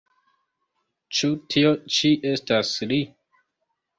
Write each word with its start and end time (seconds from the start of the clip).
Ĉu 1.17 1.29
tio 1.55 1.75
ĉi 1.97 2.11
estas 2.31 2.71
li? 2.93 3.01